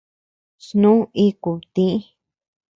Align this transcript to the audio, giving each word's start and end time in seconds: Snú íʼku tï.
Snú 0.65 0.91
íʼku 1.25 1.51
tï. 1.73 1.87